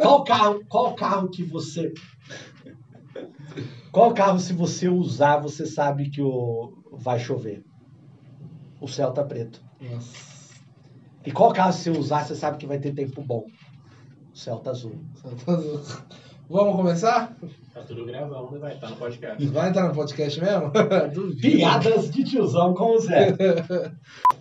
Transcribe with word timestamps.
Qual 0.00 0.24
carro, 0.24 0.64
qual 0.68 0.94
carro 0.94 1.28
que 1.28 1.42
você. 1.42 1.92
Qual 3.92 4.12
carro, 4.12 4.40
se 4.40 4.52
você 4.52 4.88
usar, 4.88 5.38
você 5.38 5.66
sabe 5.66 6.10
que 6.10 6.20
o... 6.20 6.72
vai 6.92 7.18
chover? 7.20 7.64
O 8.80 8.88
céu 8.88 9.12
tá 9.12 9.22
preto. 9.22 9.62
Nossa. 9.80 10.34
E 11.24 11.30
qual 11.30 11.52
carro, 11.52 11.72
se 11.72 11.90
você 11.90 11.98
usar, 11.98 12.24
você 12.24 12.34
sabe 12.34 12.58
que 12.58 12.66
vai 12.66 12.78
ter 12.78 12.92
tempo 12.92 13.22
bom? 13.22 13.46
O 14.32 14.36
céu 14.36 14.58
tá 14.58 14.70
azul. 14.70 14.98
Vamos 16.50 16.76
começar? 16.76 17.34
Tá 17.72 17.82
tudo 17.82 18.04
gravando 18.04 18.56
e 18.56 18.58
vai 18.58 18.74
estar 18.74 18.90
no 18.90 18.96
podcast. 18.96 19.46
Vai 19.46 19.68
entrar 19.70 19.88
no 19.88 19.94
podcast 19.94 20.40
mesmo? 20.40 20.72
Piadas 21.40 22.10
de 22.10 22.24
tiozão 22.24 22.74
com 22.74 22.96
o 22.96 22.98
Zé. 22.98 23.34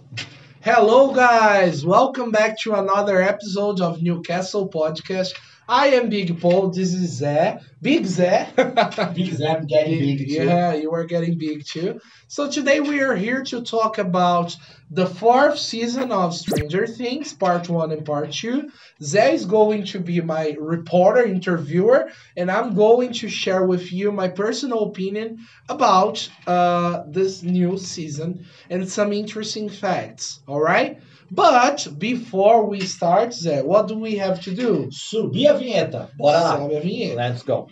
Hello, 0.65 1.13
guys. 1.13 1.85
Welcome 1.85 2.31
back 2.31 2.57
to 2.59 2.75
another 2.75 3.21
episode 3.21 3.81
of 3.81 4.01
Newcastle 4.01 4.69
Podcast. 4.69 5.33
I 5.67 5.87
am 5.87 6.09
Big 6.09 6.41
Paul. 6.41 6.69
This 6.71 6.93
is 6.93 7.21
Zé. 7.21 7.63
Big 7.81 8.03
Zé. 8.03 8.53
Big 9.15 9.33
Zé 9.33 9.67
getting 9.67 9.99
big 9.99 10.27
too. 10.27 10.33
Yeah, 10.33 10.73
you 10.73 10.91
are 10.93 11.05
getting 11.05 11.37
big 11.37 11.65
too. 11.65 12.01
So 12.27 12.49
today 12.51 12.81
we 12.81 13.01
are 13.01 13.15
here 13.15 13.43
to 13.45 13.61
talk 13.61 13.97
about 13.97 14.57
the 14.91 15.05
fourth 15.05 15.57
season 15.57 16.11
of 16.11 16.35
Stranger 16.35 16.85
Things, 16.85 17.33
part 17.33 17.69
one 17.69 17.91
and 17.91 18.05
part 18.05 18.33
two. 18.33 18.71
Zé 19.01 19.33
is 19.33 19.45
going 19.45 19.85
to 19.85 19.99
be 19.99 20.19
my 20.19 20.55
reporter, 20.59 21.23
interviewer, 21.23 22.09
and 22.35 22.51
I'm 22.51 22.75
going 22.75 23.13
to 23.13 23.29
share 23.29 23.65
with 23.65 23.93
you 23.93 24.11
my 24.11 24.27
personal 24.27 24.83
opinion 24.83 25.47
about 25.69 26.29
uh, 26.45 27.03
this 27.07 27.41
new 27.41 27.77
season 27.77 28.45
and 28.69 28.87
some 28.89 29.13
interesting 29.13 29.69
facts. 29.69 30.41
All 30.45 30.59
right. 30.59 30.99
But 31.35 31.87
before 31.97 32.63
we 32.67 32.81
start, 32.81 33.29
Zé, 33.29 33.65
what 33.65 33.87
do 33.87 33.97
we 33.97 34.17
have 34.17 34.41
to 34.41 34.53
do? 34.53 34.91
Subir 34.91 35.49
a 35.49 35.53
vinheta. 35.55 36.09
Bora 36.15 36.37
lá. 36.37 36.57
Sobe 36.59 36.77
a 36.77 36.81
vinheta. 36.81 37.15
Let's 37.15 37.41
go. 37.41 37.69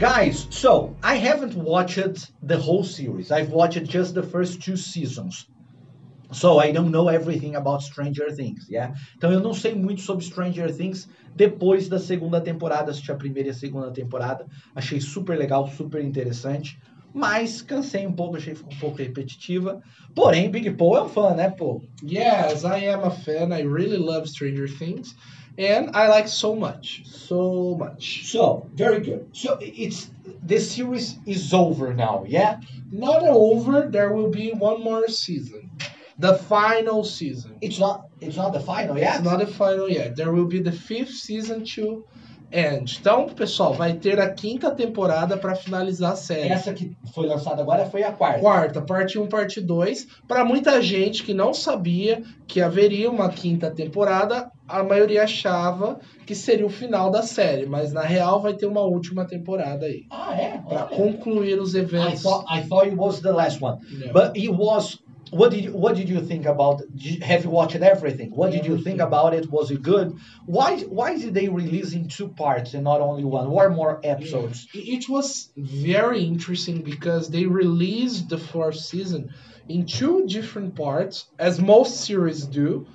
Guys, 0.00 0.48
so 0.50 0.96
I 1.04 1.14
haven't 1.14 1.54
watched 1.54 2.32
the 2.42 2.56
whole 2.56 2.82
series. 2.82 3.30
I've 3.30 3.50
watched 3.50 3.84
just 3.84 4.14
the 4.14 4.24
first 4.24 4.60
two 4.60 4.76
seasons. 4.76 5.46
So 6.30 6.58
I 6.60 6.72
don't 6.72 6.90
know 6.90 7.08
everything 7.08 7.56
about 7.56 7.82
Stranger 7.82 8.30
Things, 8.34 8.68
yeah? 8.68 8.92
Então 9.16 9.32
eu 9.32 9.40
não 9.40 9.54
sei 9.54 9.74
muito 9.74 10.02
sobre 10.02 10.24
Stranger 10.24 10.74
Things 10.74 11.08
depois 11.34 11.88
da 11.88 11.98
segunda 11.98 12.40
temporada, 12.40 12.90
assisti 12.90 13.10
a 13.10 13.16
primeira 13.16 13.48
e 13.48 13.50
a 13.52 13.54
segunda 13.54 13.90
temporada. 13.92 14.46
Achei 14.74 15.00
super 15.00 15.38
legal, 15.38 15.66
super 15.68 16.02
interessante. 16.04 16.78
Mas 17.14 17.62
cansei 17.62 18.06
um 18.06 18.12
pouco, 18.12 18.36
achei 18.36 18.52
um 18.54 18.78
pouco 18.78 18.98
repetitiva. 18.98 19.80
Porém, 20.14 20.50
Big 20.50 20.70
Paul 20.72 20.96
é 20.98 21.02
um 21.02 21.08
fã, 21.08 21.34
né, 21.34 21.50
Paul? 21.50 21.82
Yes, 22.02 22.64
I 22.64 22.86
am 22.88 23.04
a 23.04 23.10
fan. 23.10 23.52
I 23.52 23.62
really 23.62 23.96
love 23.96 24.28
Stranger 24.28 24.68
Things, 24.68 25.14
and 25.58 25.90
I 25.94 26.08
like 26.08 26.28
so 26.28 26.54
much, 26.54 27.02
so 27.06 27.76
much. 27.78 28.30
So, 28.30 28.68
very 28.74 29.00
good. 29.00 29.26
So 29.32 29.58
it's 29.60 30.10
the 30.42 30.60
series 30.60 31.18
is 31.26 31.52
over 31.54 31.94
now, 31.94 32.24
yeah? 32.26 32.60
Not 32.92 33.22
over. 33.26 33.88
There 33.90 34.12
will 34.12 34.30
be 34.30 34.52
one 34.52 34.82
more 34.82 35.08
season, 35.08 35.70
the 36.18 36.34
final 36.34 37.04
season. 37.04 37.56
It's 37.60 37.78
not 37.78 38.06
it's 38.20 38.36
not 38.36 38.52
the 38.52 38.60
final 38.60 38.98
yet. 38.98 39.16
It's 39.16 39.24
not 39.24 39.38
the 39.38 39.46
final 39.46 39.88
yet. 39.88 40.16
There 40.16 40.32
will 40.32 40.46
be 40.48 40.60
the 40.60 40.72
fifth 40.72 41.14
season 41.14 41.64
to 41.76 42.04
end. 42.50 42.98
Então, 43.00 43.26
pessoal, 43.28 43.74
vai 43.74 43.92
ter 43.94 44.18
a 44.18 44.30
quinta 44.30 44.70
temporada 44.70 45.36
para 45.36 45.54
finalizar 45.54 46.12
a 46.12 46.16
série. 46.16 46.48
Essa 46.48 46.72
que 46.72 46.96
foi 47.14 47.26
lançada 47.26 47.60
agora 47.62 47.84
foi 47.86 48.02
a 48.02 48.10
quarta. 48.12 48.40
Quarta, 48.40 48.80
parte 48.82 49.18
1, 49.18 49.26
parte 49.28 49.60
2. 49.60 50.06
Para 50.26 50.44
muita 50.44 50.80
gente 50.80 51.22
que 51.22 51.34
não 51.34 51.52
sabia 51.52 52.22
que 52.46 52.60
haveria 52.62 53.10
uma 53.10 53.28
quinta 53.28 53.70
temporada, 53.70 54.50
a 54.66 54.82
maioria 54.82 55.24
achava 55.24 56.00
que 56.26 56.34
seria 56.34 56.64
o 56.64 56.70
final 56.70 57.10
da 57.10 57.22
série, 57.22 57.66
mas 57.66 57.92
na 57.92 58.02
real 58.02 58.40
vai 58.40 58.54
ter 58.54 58.66
uma 58.66 58.80
última 58.80 59.26
temporada 59.26 59.84
aí. 59.84 60.06
Ah, 60.10 60.34
é? 60.34 60.58
Para 60.66 60.84
concluir 60.84 61.60
os 61.60 61.74
I 61.74 61.80
eventos. 61.80 62.22
thought 62.22 62.46
I 62.50 62.62
thought 62.66 62.88
it 62.88 62.96
was 62.96 63.20
the 63.20 63.30
last 63.32 63.62
one. 63.62 63.78
No. 63.90 64.12
But 64.12 64.36
it 64.36 64.48
was 64.48 64.98
what 65.30 65.50
did 65.50 65.64
you, 65.64 65.72
what 65.72 65.94
did 65.96 66.08
you 66.08 66.20
think 66.20 66.46
about 66.46 66.82
did- 66.94 67.22
have 67.22 67.44
you 67.44 67.50
watched 67.50 67.76
everything? 67.76 68.30
What 68.30 68.52
did 68.52 68.66
you 68.66 68.78
think 68.78 69.00
about 69.00 69.34
it? 69.34 69.50
Was 69.50 69.70
it 69.70 69.82
good? 69.82 70.16
Why 70.46 70.78
why 70.98 71.18
did 71.18 71.34
they 71.34 71.48
release 71.48 71.92
in 71.92 72.08
two 72.08 72.28
parts 72.28 72.74
and 72.74 72.84
not 72.84 73.00
only 73.00 73.24
one? 73.24 73.46
Or 73.46 73.70
more 73.70 74.00
episodes? 74.04 74.66
It 74.74 75.08
was 75.08 75.50
very 75.56 76.22
interesting 76.24 76.82
because 76.82 77.28
they 77.28 77.46
released 77.46 78.28
the 78.28 78.38
first 78.38 78.88
season 78.88 79.30
in 79.68 79.86
two 79.86 80.26
different 80.26 80.74
parts, 80.74 81.26
as 81.38 81.60
most 81.60 82.00
series 82.02 82.46
do, 82.46 82.86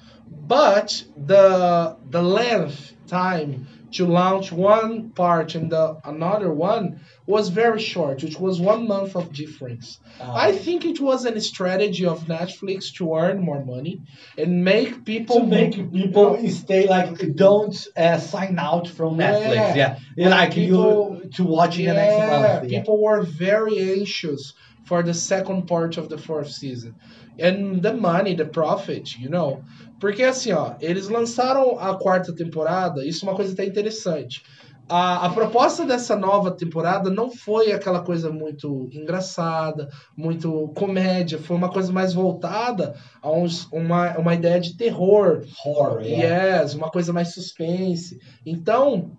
but 0.47 1.03
the 1.15 1.95
the 2.09 2.21
length 2.21 2.93
time 3.07 3.67
to 3.93 4.05
launch 4.05 4.51
one 4.51 5.09
part 5.11 5.55
and 5.55 5.71
the 5.71 5.97
another 6.03 6.51
one 6.51 6.99
was 7.25 7.49
very 7.49 7.79
short, 7.79 8.21
which 8.23 8.37
was 8.37 8.59
one 8.59 8.87
month 8.87 9.15
of 9.15 9.31
difference. 9.33 9.99
I 10.19 10.51
think 10.51 10.85
it 10.85 10.99
was 10.99 11.25
a 11.25 11.39
strategy 11.39 12.05
of 12.05 12.25
Netflix 12.25 12.93
to 12.95 13.15
earn 13.15 13.39
more 13.39 13.63
money 13.63 14.01
and 14.37 14.63
make 14.63 15.05
people 15.05 15.39
to 15.41 15.45
make 15.45 15.73
people 15.91 16.49
stay 16.49 16.87
like 16.87 17.35
don't 17.35 17.75
uh, 17.95 18.17
sign 18.17 18.59
out 18.59 18.87
from 18.87 19.17
Netflix. 19.17 19.75
Yeah. 19.75 19.99
Yeah, 20.17 20.29
like 20.29 20.53
People- 20.53 21.21
you 21.23 21.29
to 21.31 21.43
watch 21.43 21.79
in 21.79 21.85
the 21.85 21.93
next 21.93 22.17
month. 22.17 22.71
Yeah. 22.71 22.79
people 22.79 23.01
were 23.01 23.21
very 23.23 23.79
anxious 23.93 24.53
for 24.85 25.03
the 25.03 25.13
second 25.13 25.65
part 25.67 25.97
of 25.97 26.09
the 26.09 26.17
fourth 26.17 26.51
season. 26.51 26.93
And 27.39 27.81
the 27.81 27.93
money, 27.93 28.35
the 28.35 28.45
profit, 28.45 29.17
you 29.19 29.29
know. 29.29 29.63
Porque 29.99 30.23
assim, 30.23 30.51
ó, 30.51 30.75
eles 30.79 31.07
lançaram 31.07 31.79
a 31.79 31.97
quarta 31.97 32.33
temporada, 32.33 33.05
isso 33.05 33.25
é 33.25 33.29
uma 33.29 33.35
coisa 33.35 33.53
até 33.53 33.65
interessante. 33.65 34.43
A, 34.87 35.27
a 35.27 35.29
proposta 35.29 35.85
dessa 35.85 36.15
nova 36.15 36.51
temporada 36.51 37.09
não 37.09 37.31
foi 37.31 37.71
aquela 37.71 38.01
coisa 38.01 38.29
muito 38.29 38.89
engraçada, 38.91 39.89
muito 40.15 40.69
comédia, 40.75 41.39
foi 41.39 41.55
uma 41.55 41.69
coisa 41.69 41.91
mais 41.91 42.13
voltada 42.13 42.93
a 43.21 43.31
uns, 43.31 43.65
uma, 43.71 44.17
uma 44.17 44.35
ideia 44.35 44.59
de 44.59 44.75
terror, 44.75 45.45
Horror. 45.65 46.01
Yeah. 46.01 46.61
Yes, 46.61 46.73
uma 46.73 46.91
coisa 46.91 47.13
mais 47.13 47.33
suspense. 47.33 48.19
Então, 48.45 49.11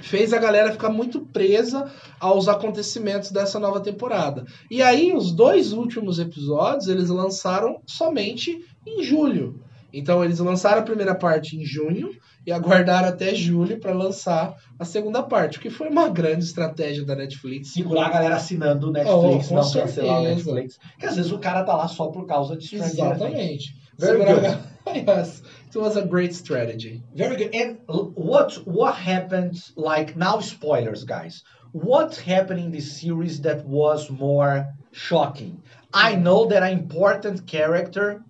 fez 0.00 0.32
a 0.32 0.38
galera 0.38 0.72
ficar 0.72 0.90
muito 0.90 1.20
presa 1.20 1.90
aos 2.20 2.48
acontecimentos 2.48 3.30
dessa 3.30 3.58
nova 3.58 3.80
temporada. 3.80 4.44
E 4.70 4.82
aí, 4.82 5.12
os 5.12 5.32
dois 5.32 5.72
últimos 5.72 6.18
episódios, 6.18 6.88
eles 6.88 7.08
lançaram 7.08 7.80
somente 7.86 8.64
em 8.86 9.02
julho. 9.02 9.60
Então, 9.92 10.24
eles 10.24 10.38
lançaram 10.38 10.80
a 10.80 10.84
primeira 10.84 11.14
parte 11.14 11.56
em 11.56 11.64
junho 11.64 12.10
e 12.46 12.52
aguardaram 12.52 13.08
até 13.08 13.34
julho 13.34 13.78
para 13.78 13.92
lançar 13.92 14.54
a 14.78 14.84
segunda 14.84 15.22
parte, 15.22 15.58
o 15.58 15.60
que 15.60 15.70
foi 15.70 15.88
uma 15.88 16.08
grande 16.08 16.44
estratégia 16.44 17.04
da 17.04 17.14
Netflix. 17.14 17.72
Segurar 17.72 18.06
a 18.06 18.10
galera 18.10 18.36
assinando 18.36 18.88
o 18.88 18.92
Netflix, 18.92 19.50
Oh, 19.50 19.54
não 19.54 19.62
cancelar 19.62 19.64
o 19.64 19.64
certeza. 19.64 20.22
Netflix. 20.22 20.78
Porque 20.92 21.06
às 21.06 21.16
vezes 21.16 21.32
o 21.32 21.38
cara 21.38 21.62
tá 21.64 21.74
lá 21.74 21.88
só 21.88 22.06
por 22.08 22.26
causa 22.26 22.56
de 22.56 22.66
Stranger 22.66 23.18
Things. 23.18 23.74
Exatamente. 23.98 24.68
Very 25.72 25.84
Segurar- 25.84 25.94
yes, 25.94 25.96
it 25.96 25.96
was 25.96 25.96
a 25.96 26.06
great 26.06 26.34
strategy. 26.34 27.02
Very 27.14 27.36
good. 27.36 27.54
And 27.54 27.78
what 27.86 28.54
what 28.66 28.94
happened? 28.94 29.62
Like 29.76 30.16
now, 30.16 30.40
spoilers, 30.40 31.04
guys. 31.04 31.42
What 31.72 32.16
happened 32.16 32.60
in 32.60 32.70
this 32.72 33.00
series 33.00 33.42
that 33.42 33.64
was 33.66 34.10
more 34.10 34.66
shocking? 34.92 35.62
I 35.92 36.14
know 36.16 36.46
that 36.46 36.62
an 36.62 36.72
important 36.78 37.46
character 37.46 38.24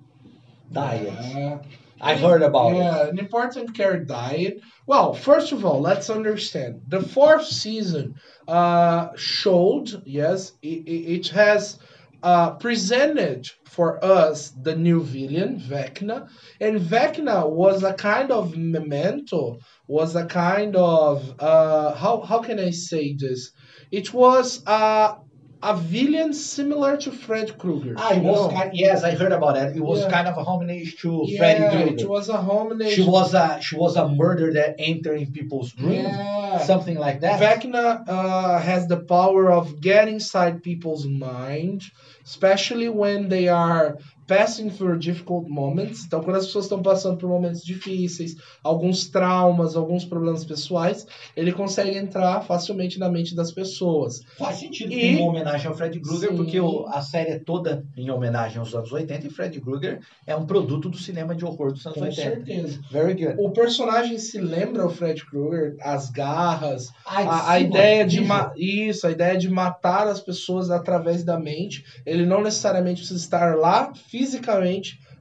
died. 0.72 1.06
Yeah. 1.06 1.58
I 2.00 2.16
heard 2.16 2.42
about 2.42 2.76
yeah, 2.76 3.04
it. 3.04 3.08
an 3.10 3.18
important 3.18 3.74
character 3.74 4.04
died. 4.04 4.60
Well, 4.86 5.14
first 5.14 5.52
of 5.52 5.64
all, 5.64 5.80
let's 5.80 6.10
understand 6.10 6.82
the 6.86 7.02
fourth 7.02 7.46
season 7.46 8.14
uh, 8.46 9.08
showed 9.16 10.02
yes, 10.06 10.52
it, 10.62 10.86
it 10.86 11.12
it 11.16 11.28
has 11.28 11.78
uh, 12.22 12.50
presented 12.52 13.46
for 13.64 14.04
us 14.04 14.50
the 14.50 14.74
new 14.76 15.02
villain 15.02 15.60
Vecna, 15.60 16.28
and 16.60 16.80
Vecna 16.80 17.48
was 17.48 17.82
a 17.82 17.94
kind 17.94 18.30
of 18.30 18.56
memento, 18.56 19.58
was 19.86 20.16
a 20.16 20.26
kind 20.26 20.76
of 20.76 21.34
uh, 21.38 21.94
how 21.94 22.20
how 22.20 22.40
can 22.40 22.58
I 22.58 22.70
say 22.70 23.14
this? 23.18 23.52
It 23.90 24.12
was 24.12 24.62
uh, 24.66 25.14
a 25.62 25.76
villain 25.76 26.32
similar 26.32 26.96
to 26.98 27.10
Fred 27.10 27.58
Krueger. 27.58 27.94
Ah, 27.96 28.12
it 28.14 28.22
was 28.22 28.52
kind, 28.52 28.70
yes, 28.74 29.02
I 29.02 29.12
heard 29.16 29.32
about 29.32 29.56
it. 29.56 29.76
It 29.76 29.80
was 29.82 30.00
Yeah. 30.02 30.10
kind 30.10 30.28
of 30.28 30.36
a 30.38 30.44
homage 30.44 30.96
to 31.02 31.24
yeah, 31.26 31.38
Freddy 31.38 31.64
it 31.64 31.86
Krueger. 31.88 32.08
was 32.08 32.28
a 32.28 32.36
homage. 32.36 32.92
She 32.92 33.02
was 33.04 33.34
a 33.34 33.58
she 33.60 33.76
was 33.76 33.96
a 33.96 34.08
murder 34.08 34.52
that 34.54 34.76
entered 34.78 35.18
in 35.20 35.32
people's 35.32 35.72
dreams, 35.72 36.04
Yeah. 36.04 36.58
something 36.58 36.96
like 36.96 37.20
that. 37.22 37.40
Vecna 37.40 38.04
uh, 38.08 38.58
has 38.60 38.86
the 38.86 38.98
power 39.00 39.50
of 39.50 39.80
getting 39.80 40.14
inside 40.14 40.62
people's 40.62 41.06
mind, 41.06 41.82
especially 42.24 42.88
when 42.88 43.28
they 43.28 43.48
are 43.48 43.98
passing 44.28 44.68
through 44.70 44.98
difficult 44.98 45.48
moments. 45.48 46.04
Então, 46.04 46.22
quando 46.22 46.36
as 46.36 46.46
pessoas 46.46 46.66
estão 46.66 46.82
passando 46.82 47.16
por 47.16 47.28
momentos 47.28 47.62
difíceis, 47.64 48.36
alguns 48.62 49.08
traumas, 49.08 49.74
alguns 49.74 50.04
problemas 50.04 50.44
pessoais, 50.44 51.06
ele 51.34 51.50
consegue 51.50 51.96
entrar 51.96 52.42
facilmente 52.42 52.98
na 52.98 53.08
mente 53.08 53.34
das 53.34 53.50
pessoas. 53.50 54.20
Faz 54.38 54.58
sentido 54.58 54.92
E- 54.92 55.16
uma 55.16 55.30
homenagem 55.30 55.66
ao 55.66 55.74
Fred 55.74 55.98
Krueger, 55.98 56.34
porque 56.36 56.58
a 56.88 57.00
série 57.00 57.30
é 57.30 57.38
toda 57.38 57.82
em 57.96 58.10
homenagem 58.10 58.58
aos 58.58 58.74
anos 58.74 58.92
80 58.92 59.26
e 59.26 59.30
Fred 59.30 59.58
Krueger 59.60 60.00
é 60.26 60.36
um 60.36 60.44
produto 60.46 60.88
do 60.90 60.98
cinema 60.98 61.34
de 61.34 61.44
horror 61.44 61.72
dos 61.72 61.84
anos 61.86 61.98
Com 61.98 62.04
80. 62.04 62.20
certeza. 62.22 62.80
Very 62.92 63.14
good. 63.14 63.36
O 63.38 63.50
personagem 63.50 64.18
se 64.18 64.38
lembra 64.38 64.84
o 64.86 64.90
Fred 64.90 65.24
Krueger, 65.24 65.74
as 65.80 66.10
garras, 66.10 66.88
Ai, 67.06 67.24
a, 67.24 67.52
a 67.54 67.58
sim, 67.58 67.64
ideia 67.64 68.06
mano, 68.26 68.52
de 68.54 68.88
isso, 68.88 69.06
a 69.06 69.10
ideia 69.10 69.38
de 69.38 69.48
matar 69.48 70.06
as 70.06 70.20
pessoas 70.20 70.70
através 70.70 71.24
da 71.24 71.38
mente. 71.40 71.82
Ele 72.04 72.26
não 72.26 72.42
necessariamente 72.42 73.00
precisa 73.00 73.18
estar 73.18 73.56
lá 73.56 73.90
fisicamente 73.94 74.17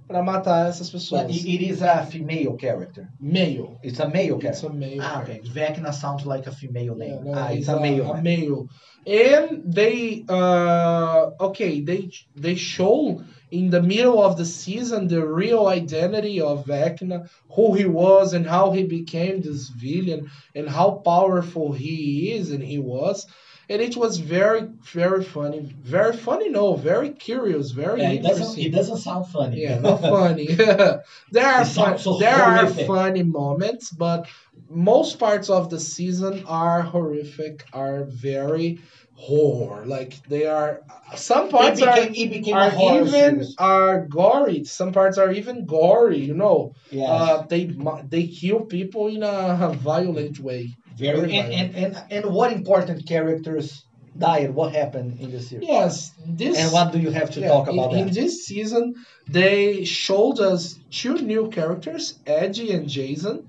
para 0.07 0.23
matar 0.23 0.69
essas 0.69 0.89
pessoas. 0.89 1.23
But 1.23 1.35
it 1.35 1.61
is 1.61 1.81
a 1.81 2.05
female 2.05 2.55
character. 2.55 3.09
Male. 3.19 3.77
It's 3.83 3.99
a 3.99 4.07
male 4.07 4.35
It's 4.35 4.61
character. 4.61 4.67
a 4.67 4.73
male. 4.73 5.01
Ah, 5.01 5.21
okay. 5.21 5.41
Vecna 5.43 5.93
sounds 5.93 6.25
like 6.25 6.47
a 6.47 6.51
female 6.51 6.95
name. 6.95 7.25
Yeah, 7.25 7.31
no, 7.31 7.33
ah, 7.33 7.47
it's 7.47 7.55
he's 7.57 7.67
a 7.67 7.79
male. 7.79 8.11
A 8.13 8.21
male. 8.21 8.69
And 9.05 9.63
they, 9.65 10.23
uh, 10.29 11.31
okay, 11.41 11.81
they 11.81 12.09
they 12.35 12.55
show 12.55 13.21
in 13.51 13.69
the 13.69 13.81
middle 13.81 14.21
of 14.21 14.37
the 14.37 14.45
season 14.45 15.07
the 15.07 15.25
real 15.25 15.67
identity 15.67 16.41
of 16.41 16.65
Vecna, 16.65 17.29
who 17.51 17.73
he 17.73 17.85
was 17.85 18.33
and 18.33 18.45
how 18.45 18.71
he 18.71 18.83
became 18.83 19.41
this 19.41 19.69
villain 19.69 20.29
and 20.53 20.69
how 20.69 21.01
powerful 21.05 21.71
he 21.71 22.33
is 22.33 22.51
and 22.51 22.63
he 22.63 22.77
was. 22.77 23.25
And 23.69 23.81
it 23.81 23.97
was 23.97 24.17
very, 24.17 24.65
very 24.93 25.23
funny. 25.25 25.75
Very 25.81 26.15
funny, 26.15 26.47
no, 26.47 26.75
very 26.75 27.09
curious, 27.09 27.71
very 27.71 28.01
Yeah, 28.01 28.11
it 28.11 28.23
doesn't. 28.23 28.57
It 28.57 28.71
doesn't 28.71 28.97
sound 28.97 29.27
funny. 29.27 29.63
Yeah, 29.63 29.79
not 29.79 29.99
funny. 29.99 30.45
there 31.31 31.45
are 31.45 31.65
fun, 31.65 31.99
so 31.99 32.17
there 32.17 32.41
are 32.41 32.65
funny 32.67 33.23
moments, 33.23 33.91
but 33.91 34.27
most 34.69 35.19
parts 35.19 35.49
of 35.49 35.69
the 35.69 35.81
season 35.81 36.45
are 36.47 36.81
horrific, 36.81 37.65
are 37.73 38.05
very 38.05 38.79
horror. 39.17 39.85
Like 39.85 40.13
they 40.29 40.45
are 40.45 40.81
some 41.15 41.49
parts 41.49 41.81
are 41.81 41.95
became, 41.95 42.13
it 42.15 42.29
became 42.37 42.55
a 42.55 42.59
are 42.65 42.69
horror 42.69 43.01
even 43.07 43.11
series. 43.11 43.55
are 43.59 44.05
gory. 44.05 44.63
Some 44.63 44.91
parts 44.93 45.17
are 45.17 45.31
even 45.31 45.65
gory. 45.65 46.19
You 46.19 46.35
know, 46.35 46.73
Yes. 46.91 47.09
uh, 47.09 47.45
they 47.49 47.71
they 48.09 48.27
kill 48.27 48.61
people 48.61 49.07
in 49.07 49.23
a 49.23 49.71
violent 49.73 50.39
way. 50.39 50.75
Very. 50.95 51.19
very 51.19 51.37
And, 51.37 51.53
and, 51.53 51.75
and, 51.75 52.03
and 52.11 52.25
what 52.33 52.51
important 52.53 53.07
characters 53.07 53.83
died? 54.17 54.53
What 54.53 54.73
happened 54.73 55.19
in 55.19 55.31
the 55.31 55.39
series? 55.41 55.67
Yes, 55.67 56.11
this 56.27 56.57
And 56.57 56.71
what 56.71 56.91
do 56.91 56.99
you 56.99 57.11
have 57.11 57.31
to 57.31 57.41
Yeah, 57.41 57.47
talk 57.49 57.67
about 57.67 57.93
in 57.93 58.05
that? 58.07 58.13
this 58.13 58.45
season, 58.45 58.93
they 59.29 59.83
showed 59.85 60.39
us 60.39 60.75
two 60.91 61.15
new 61.15 61.49
characters, 61.49 62.19
Eddie 62.25 62.71
and 62.71 62.87
Jason, 62.87 63.47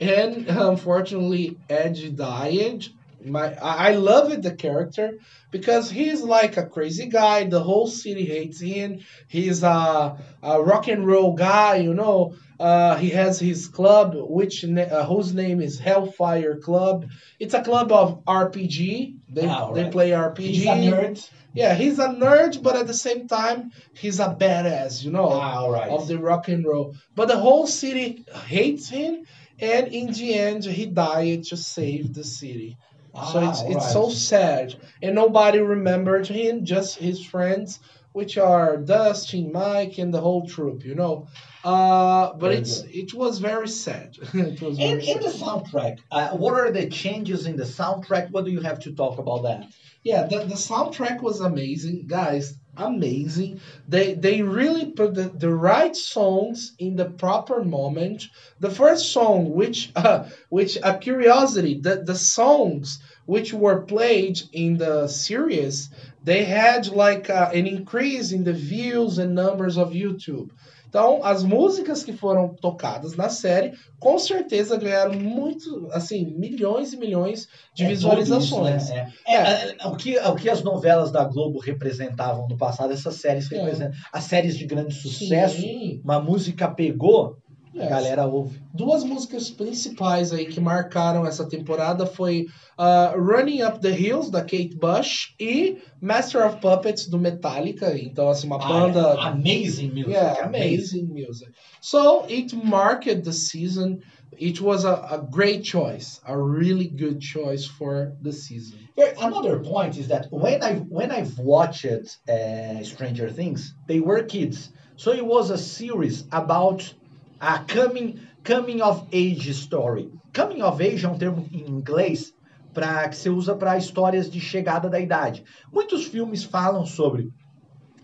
and 0.00 0.46
unfortunately, 0.48 1.56
Eddie 1.68 2.10
died. 2.10 2.84
My, 3.24 3.54
I 3.54 3.88
I 3.88 3.94
love 3.94 4.32
it, 4.32 4.42
the 4.42 4.54
character 4.54 5.18
because 5.50 5.90
he's 5.90 6.22
like 6.22 6.56
a 6.56 6.66
crazy 6.66 7.06
guy. 7.08 7.44
The 7.44 7.60
whole 7.62 7.86
city 7.86 8.24
hates 8.24 8.60
him. 8.60 9.00
He's 9.28 9.62
a, 9.62 10.16
a 10.42 10.62
rock 10.62 10.88
and 10.88 11.06
roll 11.06 11.34
guy, 11.34 11.76
you 11.76 11.94
know. 11.94 12.34
Uh, 12.58 12.96
he 12.96 13.10
has 13.10 13.38
his 13.40 13.68
club, 13.68 14.14
which 14.14 14.64
uh, 14.64 15.04
whose 15.06 15.32
name 15.34 15.60
is 15.60 15.78
Hellfire 15.78 16.58
Club. 16.58 17.06
It's 17.38 17.54
a 17.54 17.62
club 17.62 17.90
of 17.90 18.24
RPG. 18.24 19.16
They 19.28 19.46
Ah, 19.46 19.72
they 19.72 19.88
play 19.90 20.10
RPG. 20.10 20.38
He's 20.38 20.66
a 20.66 20.74
nerd. 20.74 21.30
Yeah, 21.54 21.74
he's 21.74 21.98
a 21.98 22.08
nerd, 22.08 22.62
but 22.62 22.76
at 22.76 22.86
the 22.86 22.94
same 22.94 23.26
time, 23.26 23.70
he's 23.94 24.20
a 24.20 24.28
badass, 24.38 25.02
you 25.02 25.10
know, 25.10 25.30
Ah, 25.32 25.56
all 25.60 25.72
right. 25.72 25.90
of 25.90 26.06
the 26.06 26.18
rock 26.18 26.48
and 26.48 26.64
roll. 26.64 26.94
But 27.16 27.28
the 27.28 27.38
whole 27.38 27.66
city 27.66 28.24
hates 28.46 28.88
him, 28.88 29.24
and 29.58 29.88
in 29.88 30.12
the 30.12 30.34
end, 30.34 30.64
he 30.64 30.86
died 30.86 31.44
to 31.44 31.56
save 31.56 32.14
the 32.14 32.24
city. 32.24 32.76
So 33.22 33.40
Ah, 33.40 33.48
it's 33.48 33.62
all 33.62 33.72
it's 33.72 33.84
right. 33.84 33.92
so 33.92 34.08
sad, 34.10 34.74
and 35.02 35.14
nobody 35.14 35.58
remembered 35.60 36.26
him, 36.26 36.64
just 36.64 36.98
his 36.98 37.24
friends, 37.24 37.80
which 38.12 38.38
are 38.38 38.76
Dustin, 38.76 39.52
Mike, 39.52 39.98
and 39.98 40.12
the 40.12 40.20
whole 40.20 40.46
troop, 40.46 40.84
you 40.84 40.94
know. 40.94 41.26
Uh, 41.64 42.32
but 42.34 42.50
Very 42.50 42.56
it's 42.56 42.82
good. 42.82 42.90
it 42.92 43.14
was 43.14 43.38
very 43.38 43.68
sad. 43.68 44.16
it 44.34 44.60
was 44.60 44.78
very 44.78 44.92
In, 44.92 45.00
in 45.00 45.20
sad. 45.20 45.22
the 45.22 45.28
soundtrack, 45.30 45.98
uh, 46.10 46.30
what 46.36 46.54
are 46.54 46.70
the 46.70 46.88
changes 46.88 47.46
in 47.46 47.56
the 47.56 47.64
soundtrack? 47.64 48.30
What 48.30 48.44
do 48.44 48.50
you 48.50 48.60
have 48.60 48.80
to 48.80 48.92
talk 48.94 49.18
about 49.18 49.42
that? 49.42 49.66
Yeah, 50.02 50.26
the, 50.26 50.38
the 50.40 50.54
soundtrack 50.54 51.20
was 51.22 51.40
amazing, 51.40 52.06
guys. 52.06 52.54
Amazing. 52.76 53.60
They 53.88 54.14
they 54.14 54.42
really 54.42 54.92
put 54.92 55.14
the, 55.14 55.24
the 55.28 55.52
right 55.54 55.94
songs 55.94 56.74
in 56.78 56.96
the 56.96 57.04
proper 57.10 57.62
moment. 57.64 58.24
The 58.60 58.70
first 58.70 59.12
song, 59.12 59.50
which 59.52 59.92
uh, 59.96 60.28
which 60.48 60.78
a 60.82 60.96
curiosity, 60.98 61.80
the, 61.80 62.02
the 62.04 62.14
songs 62.14 63.00
which 63.30 63.54
were 63.54 63.82
played 63.86 64.36
in 64.52 64.76
the 64.78 65.06
series, 65.06 65.88
they 66.24 66.42
had 66.44 66.88
like 66.88 67.30
uh, 67.30 67.50
an 67.54 67.66
increase 67.66 68.32
in 68.34 68.42
the 68.42 68.52
views 68.52 69.18
and 69.18 69.34
numbers 69.34 69.76
of 69.78 69.94
YouTube. 69.94 70.50
Então, 70.88 71.20
as 71.22 71.44
músicas 71.44 72.02
que 72.02 72.12
foram 72.12 72.48
tocadas 72.60 73.14
na 73.14 73.28
série, 73.28 73.72
com 74.00 74.18
certeza 74.18 74.76
ganharam 74.76 75.14
muito, 75.14 75.86
assim, 75.92 76.34
milhões 76.36 76.92
e 76.92 76.96
milhões 76.96 77.46
de 77.72 77.84
É 77.84 77.88
visualizações. 77.88 78.82
isso, 78.82 78.92
né? 78.94 79.12
É. 79.24 79.36
É, 79.36 79.76
é, 79.78 79.86
o, 79.86 79.94
que, 79.94 80.18
o 80.18 80.34
que 80.34 80.50
as 80.50 80.64
novelas 80.64 81.12
da 81.12 81.22
Globo 81.22 81.60
representavam 81.60 82.48
no 82.48 82.56
passado, 82.56 82.92
essas 82.92 83.14
séries 83.20 83.50
É. 83.52 83.56
representam. 83.56 83.96
As 84.12 84.24
séries 84.24 84.58
de 84.58 84.66
grande 84.66 84.92
sucesso, 84.92 85.60
Sim. 85.60 86.00
uma 86.02 86.18
música 86.20 86.66
pegou, 86.66 87.36
a 87.74 87.78
Yes. 87.82 87.88
galera 87.88 88.26
ouve. 88.26 88.60
Duas 88.74 89.04
músicas 89.04 89.48
principais 89.50 90.32
aí 90.32 90.46
que 90.46 90.60
marcaram 90.60 91.24
essa 91.26 91.48
temporada 91.48 92.04
foi 92.06 92.46
uh, 92.78 93.16
Running 93.16 93.62
Up 93.62 93.78
the 93.80 93.90
Hills, 93.90 94.30
da 94.30 94.40
Kate 94.40 94.76
Bush, 94.76 95.34
e 95.38 95.78
Master 96.00 96.44
of 96.46 96.60
Puppets, 96.60 97.06
do 97.06 97.18
Metallica. 97.18 97.96
Então, 97.96 98.28
assim, 98.28 98.46
uma 98.46 98.58
banda... 98.58 99.14
Ah, 99.18 99.28
amazing 99.28 99.90
music. 99.92 100.10
yeah, 100.10 100.44
amazing 100.46 101.06
music. 101.12 101.50
So, 101.80 102.24
it 102.28 102.54
marked 102.56 103.22
the 103.24 103.32
season. 103.32 104.00
It 104.38 104.60
was 104.60 104.84
a, 104.84 104.94
a 105.10 105.18
great 105.30 105.62
choice, 105.64 106.20
a 106.26 106.36
really 106.36 106.86
good 106.88 107.20
choice 107.20 107.66
for 107.66 108.12
the 108.22 108.32
season. 108.32 108.78
Here, 108.96 109.12
Another 109.20 109.58
point 109.58 109.96
is 109.98 110.08
that 110.08 110.28
when 110.30 110.62
I 110.62 110.74
when 110.88 111.10
I've 111.10 111.36
watched 111.38 111.84
uh, 111.84 112.82
Stranger 112.84 113.28
Things, 113.28 113.74
they 113.88 113.98
were 114.00 114.22
kids, 114.22 114.70
so 114.96 115.12
it 115.12 115.26
was 115.26 115.50
a 115.50 115.58
series 115.58 116.24
about 116.32 116.94
a 117.40 117.58
coming 117.60 118.20
coming 118.46 118.80
of 118.82 119.04
age 119.12 119.50
story. 119.50 120.10
Coming 120.34 120.62
of 120.62 120.82
age 120.82 121.04
é 121.04 121.08
um 121.08 121.18
termo 121.18 121.46
em 121.52 121.68
inglês 121.68 122.32
para 122.72 123.08
que 123.08 123.16
você 123.16 123.28
usa 123.30 123.54
para 123.54 123.76
histórias 123.76 124.30
de 124.30 124.40
chegada 124.40 124.88
da 124.88 125.00
idade. 125.00 125.42
Muitos 125.72 126.04
filmes 126.04 126.44
falam 126.44 126.86
sobre 126.86 127.30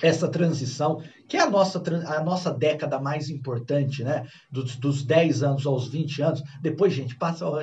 essa 0.02 0.28
transição, 0.28 1.00
que 1.28 1.36
é 1.36 1.40
a 1.40 1.48
nossa, 1.48 1.82
a 2.06 2.22
nossa 2.22 2.52
década 2.52 2.98
mais 2.98 3.30
importante, 3.30 4.02
né? 4.04 4.26
Dos, 4.50 4.76
dos 4.76 5.02
10 5.04 5.42
anos 5.42 5.66
aos 5.66 5.88
20 5.88 6.20
anos. 6.22 6.42
Depois, 6.60 6.92
gente, 6.92 7.16
passa. 7.16 7.46
ó, 7.46 7.62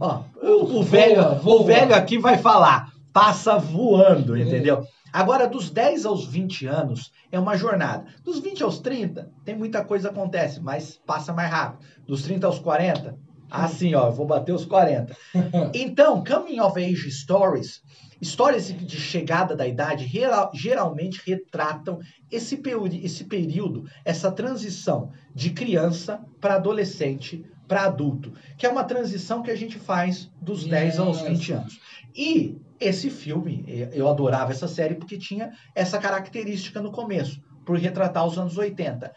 Ó, 0.00 0.22
o, 0.42 0.78
o 0.78 0.82
velho, 0.82 1.22
Voa, 1.22 1.34
voa. 1.36 1.60
o 1.62 1.64
velho 1.64 1.94
aqui 1.94 2.18
vai 2.18 2.38
falar, 2.38 2.92
passa 3.12 3.58
voando, 3.58 4.36
entendeu? 4.36 4.84
Agora, 5.16 5.48
dos 5.48 5.70
10 5.70 6.04
aos 6.04 6.26
20 6.26 6.66
anos, 6.66 7.10
é 7.32 7.38
uma 7.40 7.56
jornada. 7.56 8.04
Dos 8.22 8.38
20 8.38 8.62
aos 8.62 8.80
30, 8.80 9.30
tem 9.46 9.56
muita 9.56 9.82
coisa 9.82 10.10
que 10.10 10.14
acontece, 10.18 10.60
mas 10.60 11.00
passa 11.06 11.32
mais 11.32 11.50
rápido. 11.50 11.86
Dos 12.06 12.20
30 12.22 12.46
aos 12.46 12.58
40, 12.58 13.16
assim, 13.50 13.94
ó, 13.94 14.08
eu 14.08 14.12
vou 14.12 14.26
bater 14.26 14.52
os 14.52 14.66
40. 14.66 15.16
Então, 15.74 16.22
coming 16.22 16.60
of 16.60 16.78
age 16.78 17.10
stories, 17.10 17.80
histórias 18.20 18.66
de 18.68 18.96
chegada 19.00 19.56
da 19.56 19.66
idade, 19.66 20.06
geral- 20.06 20.50
geralmente 20.52 21.22
retratam 21.26 21.98
esse, 22.30 22.58
período, 22.58 22.94
esse 22.96 23.24
período, 23.24 23.84
essa 24.04 24.30
transição 24.30 25.10
de 25.34 25.48
criança 25.50 26.20
para 26.40 26.56
adolescente 26.56 27.42
para 27.66 27.84
adulto, 27.84 28.32
que 28.58 28.64
é 28.66 28.68
uma 28.68 28.84
transição 28.84 29.42
que 29.42 29.50
a 29.50 29.56
gente 29.56 29.78
faz 29.78 30.30
dos 30.40 30.64
10 30.66 30.98
aos 31.00 31.20
Yes. 31.20 31.28
20 31.28 31.52
anos. 31.52 31.80
E 32.14 32.56
esse 32.80 33.10
filme, 33.10 33.64
eh, 33.68 33.90
eu 33.92 34.08
adorava 34.08 34.52
essa 34.52 34.68
série 34.68 34.94
porque 34.94 35.18
tinha 35.18 35.50
essa 35.74 35.98
característica 35.98 36.80
no 36.80 36.92
começo, 36.92 37.40
por 37.64 37.76
retratar 37.78 38.26
os 38.26 38.38
anos 38.38 38.56
80. 38.56 39.12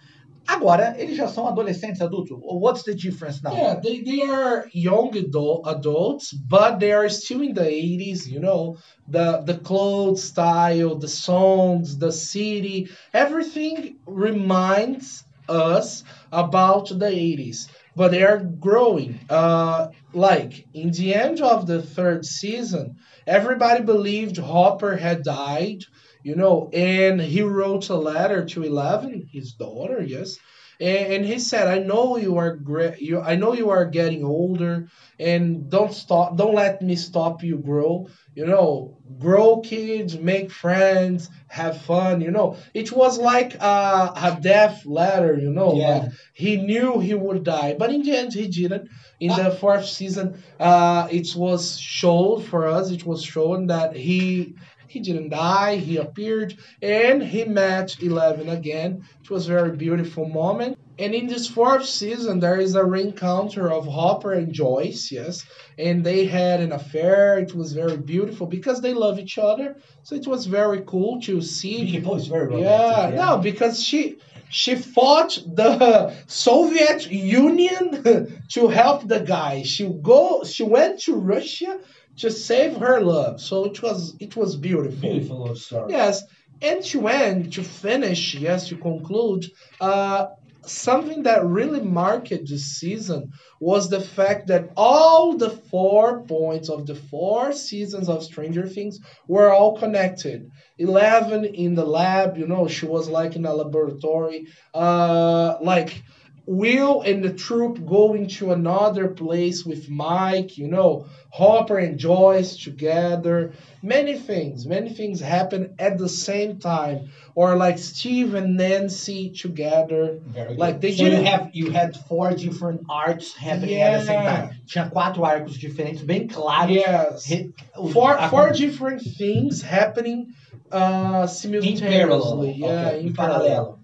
Agora, 0.48 0.96
eles 0.98 1.16
já 1.16 1.28
são 1.28 1.48
adolescentes, 1.48 2.02
adultos. 2.02 2.36
What's 2.42 2.84
the 2.84 2.96
difference 2.96 3.44
now? 3.44 3.54
Yeah, 3.54 3.80
they, 3.80 4.04
they 4.04 4.24
are 4.24 4.68
young 4.74 5.16
adult, 5.16 5.68
adults, 5.68 6.34
but 6.34 6.80
they 6.80 6.92
are 6.92 7.08
still 7.08 7.44
in 7.44 7.54
the 7.54 7.70
80s, 7.70 8.26
you 8.26 8.40
know. 8.40 8.76
The 9.08 9.44
the 9.46 9.60
clothes 9.60 10.24
style, 10.24 10.98
the 10.98 11.08
songs, 11.08 12.00
the 12.00 12.12
city, 12.12 12.90
everything 13.14 13.98
reminds 14.08 15.24
us 15.48 16.04
about 16.32 16.90
the 16.90 17.12
80s. 17.12 17.68
But 18.00 18.12
they 18.12 18.24
are 18.24 18.40
growing. 18.40 19.20
Uh, 19.30 19.90
like 20.14 20.66
in 20.74 20.92
the 20.92 21.14
end 21.14 21.42
of 21.42 21.68
the 21.68 21.82
third 21.82 22.26
season, 22.26 22.96
everybody 23.28 23.84
believed 23.84 24.38
Hopper 24.38 24.96
had 24.96 25.24
died 25.24 25.84
you 26.24 26.36
know, 26.36 26.70
and 26.74 27.22
he 27.22 27.42
wrote 27.42 27.90
a 27.90 27.96
letter 27.96 28.46
to 28.46 28.64
Eleven, 28.64 29.28
his 29.32 29.54
daughter, 29.54 30.02
yes, 30.02 30.38
and, 30.80 31.14
and 31.14 31.26
he 31.26 31.40
said, 31.40 31.68
"I 31.68 31.80
know 31.80 32.18
you 32.18 32.38
are 32.38 32.56
great. 32.56 33.00
You, 33.02 33.22
I 33.22 33.36
know 33.36 33.54
you 33.54 33.70
are 33.70 33.86
getting 33.86 34.24
older, 34.24 34.88
and 35.20 35.70
don't 35.70 35.94
stop. 35.94 36.38
Don't 36.38 36.56
let 36.56 36.82
me 36.82 36.96
stop 36.96 37.44
you 37.44 37.58
grow. 37.58 38.08
You 38.36 38.46
know, 38.46 38.98
grow, 39.20 39.58
kids, 39.62 40.18
make 40.18 40.52
friends, 40.52 41.30
have 41.48 41.82
fun. 41.82 42.22
You 42.22 42.32
know, 42.32 42.56
it 42.74 42.92
was 42.92 43.18
like 43.20 43.56
a, 43.56 44.12
a 44.16 44.38
death 44.42 44.86
letter. 44.86 45.38
You 45.40 45.52
know, 45.52 45.74
Yeah. 45.76 45.90
like 46.00 46.12
he 46.34 46.58
knew 46.58 47.00
he 47.00 47.14
would 47.14 47.44
die, 47.44 47.76
but 47.78 47.92
in 47.92 48.02
the 48.04 48.16
end, 48.18 48.34
he 48.34 48.48
didn't. 48.48 48.90
In 49.20 49.30
the 49.36 49.52
fourth 49.52 49.86
season, 49.86 50.42
uh, 50.60 51.08
it 51.12 51.36
was 51.36 51.78
shown 51.78 52.42
for 52.42 52.68
us. 52.68 52.90
It 52.92 53.06
was 53.06 53.22
shown 53.22 53.68
that 53.68 53.96
he 53.96 54.56
he 54.90 55.00
didn't 55.00 55.30
die. 55.30 55.76
He 55.76 55.98
appeared 55.98 56.58
and 56.82 57.22
he 57.22 57.46
met 57.46 57.96
Eleven 58.02 58.50
again. 58.50 59.06
It 59.24 59.30
was 59.30 59.46
a 59.46 59.54
very 59.54 59.78
beautiful 59.78 60.28
moment. 60.28 60.78
And 60.98 61.14
in 61.14 61.28
this 61.28 61.48
fourth 61.48 61.86
season, 61.86 62.40
there 62.40 62.60
is 62.60 62.76
a 62.76 62.82
reencounter 62.82 63.72
of 63.72 63.88
Hopper 63.88 64.34
and 64.34 64.52
Joyce, 64.52 65.12
yes, 65.12 65.46
and 65.78 66.04
they 66.04 66.26
had 66.26 66.60
an 66.60 66.74
affair. 66.74 67.40
It 67.40 67.56
was 67.56 67.72
very 67.72 67.96
beautiful 67.96 68.48
because 68.48 68.82
they 68.82 68.94
love 68.94 69.18
each 69.18 69.38
other. 69.38 69.78
So 70.04 70.16
it 70.16 70.28
was 70.28 70.46
very 70.46 70.82
cool 70.86 71.22
to 71.22 71.42
see 71.42 72.02
Poe 72.02 72.16
is 72.16 72.28
very 72.28 72.48
romantic. 72.48 73.16
yeah, 73.16 73.26
no, 73.26 73.38
because 73.38 73.82
she 73.82 74.18
she 74.50 74.76
fought 74.76 75.40
the 75.46 76.14
Soviet 76.26 77.10
Union 77.12 78.42
to 78.50 78.68
help 78.68 79.08
the 79.08 79.20
guy. 79.20 79.62
She 79.62 79.88
go 79.88 80.44
she 80.44 80.64
went 80.64 81.00
to 81.02 81.16
Russia 81.16 81.80
to 82.20 82.32
save 82.32 82.78
her 82.78 83.02
love. 83.02 83.42
So 83.42 83.66
it 83.66 83.82
was 83.82 84.16
it 84.20 84.36
was 84.36 84.56
beautiful. 84.56 85.00
Beautiful 85.00 85.46
love 85.46 85.58
story. 85.58 85.92
Yes, 85.92 86.24
and 86.62 86.84
to 86.86 87.08
end 87.08 87.54
to 87.54 87.64
finish, 87.64 88.36
yes, 88.36 88.68
to 88.70 88.76
conclude, 88.76 89.46
uh, 89.80 90.28
something 90.66 91.24
that 91.24 91.46
really 91.46 91.82
marked 91.82 92.30
this 92.30 92.66
season 92.78 93.32
was 93.60 93.90
the 93.90 94.02
fact 94.02 94.48
that 94.48 94.70
all 94.76 95.38
the 95.38 95.50
four 95.50 96.22
points 96.24 96.70
of 96.70 96.86
the 96.86 96.96
four 96.96 97.54
seasons 97.54 98.10
of 98.10 98.24
Stranger 98.24 98.68
Things 98.68 99.00
were 99.28 99.52
all 99.52 99.78
connected. 99.78 100.50
Eleven 100.78 101.46
in 101.46 101.76
the 101.76 101.86
lab, 101.86 102.38
you 102.38 102.48
know, 102.48 102.68
she 102.68 102.86
was 102.86 103.10
like 103.10 103.36
in 103.36 103.46
a 103.46 103.54
laboratory. 103.54 104.48
Uh, 104.74 105.58
like 105.62 106.04
Will 106.52 107.02
and 107.04 107.24
the 107.24 107.32
troop 107.32 107.86
going 107.86 108.28
to 108.40 108.52
another 108.54 109.08
place 109.10 109.64
with 109.64 109.88
Mike, 109.88 110.58
you 110.58 110.68
know, 110.68 111.06
Hopper 111.30 111.78
and 111.78 112.00
Joyce 112.00 112.58
together. 112.58 113.54
Many 113.84 114.18
things, 114.18 114.66
many 114.66 114.90
things 114.90 115.20
happen 115.20 115.76
at 115.78 116.00
the 116.00 116.10
same 116.10 116.58
time. 116.58 117.10
Or 117.36 117.56
like 117.56 117.78
Steve 117.78 118.34
and 118.34 118.58
Nancy 118.58 119.30
together. 119.30 120.20
Very 120.26 120.48
good. 120.50 120.58
Like, 120.58 120.82
they 120.82 120.92
so 120.92 121.04
you 121.04 121.10
didn't- 121.12 121.26
have 121.28 121.50
you 121.54 121.70
had 121.70 121.96
four 121.96 122.32
different 122.34 122.82
arcs 122.90 123.32
happening 123.34 123.80
at 123.80 124.00
the 124.00 124.06
same 124.08 124.24
time. 124.24 124.50
Tinha 124.66 124.92
quatro 124.92 125.24
arcos 125.24 125.56
diferentes, 125.60 126.06
bem 126.06 126.28
claros. 126.30 126.70
Yes. 126.74 127.30
Re- 127.32 127.54
Four, 127.94 128.18
four 128.30 128.52
different 128.54 129.04
things 129.04 129.62
happening 129.62 130.34
uh, 130.72 131.20
in 131.22 131.28
simultaneously. 131.28 131.88
parallel. 131.88 132.46
Yeah, 132.46 132.66
okay, 132.88 133.00
in 133.02 133.08
in 133.08 133.14
parallel. 133.14 133.40
parallel. 133.48 133.79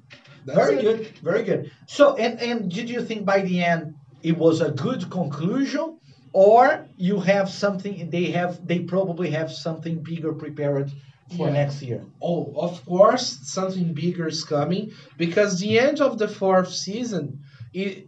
That's 0.45 0.57
very 0.59 0.77
it. 0.77 0.81
good, 0.83 1.07
very 1.23 1.43
good. 1.43 1.71
So, 1.87 2.15
and 2.15 2.39
and 2.41 2.71
did 2.71 2.89
you 2.89 3.01
think 3.01 3.25
by 3.25 3.41
the 3.41 3.63
end 3.63 3.95
it 4.23 4.37
was 4.37 4.61
a 4.61 4.71
good 4.71 5.09
conclusion, 5.09 5.97
or 6.33 6.85
you 6.97 7.19
have 7.19 7.49
something? 7.49 8.09
They 8.09 8.25
have, 8.31 8.65
they 8.65 8.79
probably 8.79 9.31
have 9.31 9.51
something 9.51 10.03
bigger 10.03 10.33
prepared 10.33 10.91
for 11.37 11.47
Yeah. 11.47 11.53
next 11.53 11.81
year. 11.81 12.01
Oh, 12.21 12.53
of 12.55 12.85
course, 12.85 13.25
something 13.43 13.93
bigger 13.93 14.27
is 14.27 14.43
coming 14.43 14.91
because 15.17 15.59
the 15.59 15.79
end 15.79 15.99
of 16.01 16.17
the 16.19 16.27
fourth 16.27 16.71
season. 16.73 17.39
It, 17.75 18.07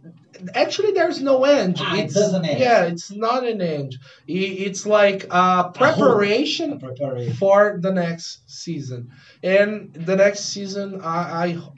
actually, 0.54 0.92
there's 0.92 1.20
no 1.20 1.44
end. 1.44 1.76
Ah, 1.78 1.94
it 1.96 2.04
it's, 2.06 2.14
doesn't 2.14 2.44
end. 2.44 2.58
Yeah, 2.58 2.84
it's 2.84 3.10
not 3.10 3.46
an 3.46 3.60
end. 3.60 3.90
I- 4.28 4.56
It's 4.66 4.86
like 4.86 5.26
a 5.30 5.70
preparation 5.74 6.78
Preparation. 6.80 7.34
for 7.34 7.78
the 7.78 7.92
next 7.92 8.28
season, 8.46 9.10
and 9.42 9.92
the 9.92 10.16
next 10.16 10.40
season, 10.54 10.88
I 11.02 11.20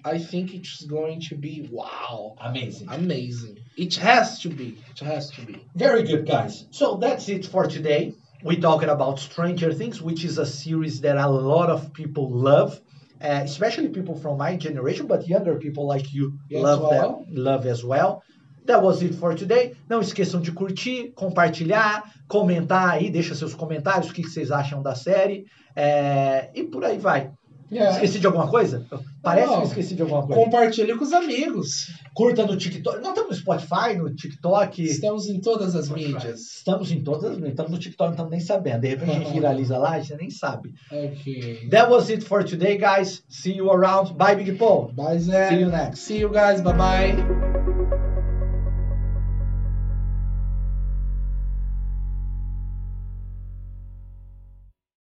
I, 0.05 0.13
I 0.15 0.19
think 0.31 0.55
it's 0.55 0.85
going 0.97 1.21
to 1.29 1.35
be 1.47 1.69
wow, 1.73 2.37
Amazing. 2.41 2.89
amazing. 2.91 3.57
It 3.77 3.95
has 3.97 4.41
to 4.43 4.49
be. 4.51 4.69
It 4.93 5.01
has 5.13 5.31
to 5.37 5.41
be. 5.49 5.57
Very 5.75 6.03
good, 6.11 6.25
guys. 6.27 6.67
So 6.71 6.97
that's 7.05 7.29
it 7.29 7.45
for 7.47 7.65
today. 7.67 8.15
We 8.45 8.57
talking 8.57 8.89
about 8.89 9.19
Stranger 9.19 9.73
Things, 9.81 10.01
which 10.01 10.23
is 10.25 10.39
a 10.39 10.47
series 10.47 11.01
that 11.01 11.17
a 11.17 11.29
lot 11.29 11.69
of 11.71 11.93
people 11.93 12.27
love, 12.51 12.81
uh, 13.21 13.43
especially 13.45 13.89
people 13.89 14.15
from 14.15 14.37
my 14.39 14.57
generation, 14.57 15.07
but 15.07 15.27
younger 15.29 15.57
people 15.57 15.87
like 15.87 16.13
you 16.13 16.33
As 16.53 16.63
love 16.63 16.81
well. 16.83 17.25
that, 17.27 17.35
love 17.35 17.67
as 17.67 17.85
well. 17.85 18.23
That 18.67 18.83
was 18.83 19.03
it 19.03 19.15
for 19.15 19.35
today. 19.35 19.75
Não 19.89 20.01
esqueçam 20.01 20.41
de 20.41 20.53
curtir, 20.53 21.13
compartilhar, 21.15 22.05
comentar 22.29 22.91
aí, 22.91 23.11
deixa 23.11 23.35
seus 23.35 23.55
comentários, 23.55 24.11
o 24.11 24.15
que 24.15 24.23
que 24.23 24.29
vocês 24.29 24.51
acham 24.51 24.83
da 24.83 24.95
série. 24.95 25.45
é, 25.75 26.51
e 26.55 26.65
por 26.65 26.85
aí 26.85 26.99
vai. 26.99 27.31
Yeah. 27.71 27.95
Esqueci 27.95 28.19
de 28.19 28.27
alguma 28.27 28.49
coisa? 28.49 28.85
Parece 29.23 29.47
que 29.47 29.53
Não. 29.55 29.61
eu 29.61 29.67
esqueci 29.69 29.95
de 29.95 30.03
alguma 30.03 30.27
coisa. 30.27 30.43
Compartilhe 30.43 30.97
com 30.97 31.05
os 31.05 31.13
amigos. 31.13 31.93
Curta 32.15 32.45
no 32.45 32.57
TikTok. 32.57 32.99
Nós 33.01 33.09
estamos 33.11 33.31
no 33.31 33.37
Spotify, 33.37 33.97
no 33.97 34.15
TikTok. 34.15 34.83
Estamos 34.83 35.27
em 35.29 35.41
todas 35.41 35.77
as 35.77 35.89
mídias. 35.89 36.41
Estamos 36.41 36.91
em 36.91 37.03
todas, 37.03 37.39
estamos 37.39 37.71
no 37.71 37.79
TikTok, 37.79 38.09
não 38.09 38.13
estamos 38.13 38.31
nem 38.33 38.41
sabendo. 38.41 38.81
De 38.81 38.89
repente 38.89 39.11
a 39.11 39.15
gente 39.15 39.33
viraliza 39.33 39.79
lá, 39.79 39.91
a 39.93 40.01
gente 40.01 40.17
nem 40.19 40.31
sabe. 40.31 40.75
Ok. 40.91 41.69
That 41.71 41.91
was 41.91 42.11
it 42.11 42.25
for 42.25 42.43
today, 42.45 42.77
guys. 42.77 43.23
See 43.29 43.57
you 43.57 43.71
around. 43.71 44.15
Bye, 44.15 44.35
Big 44.35 44.53
Paul. 44.59 44.93
Bye, 44.93 45.19
Zé. 45.19 45.49
See 45.51 45.61
you 45.61 45.69
next. 45.71 46.01
See 46.01 46.19
you 46.19 46.31
guys. 46.31 46.61
Bye 46.61 46.73
bye. 46.73 47.50